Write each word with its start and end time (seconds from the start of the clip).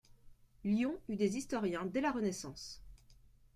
Lyon 0.63 0.97
eut 1.09 1.15
des 1.15 1.37
historiens 1.37 1.85
dès 1.85 2.01
la 2.01 2.11
Renaissance. 2.11 2.81